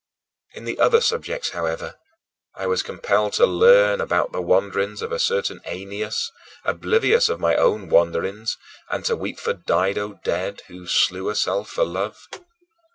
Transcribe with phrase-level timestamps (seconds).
[0.55, 1.93] In the other subjects, however,
[2.55, 6.31] I was compelled to learn about the wanderings of a certain Aeneas,
[6.65, 8.57] oblivious of my own wanderings,
[8.89, 12.25] and to weep for Dido dead, who slew herself for love.